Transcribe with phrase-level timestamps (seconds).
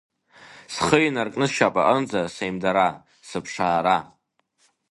[0.73, 2.87] Схы инаркны сшьапаҟынӡа сеимдара,
[3.27, 3.97] сыԥшаара…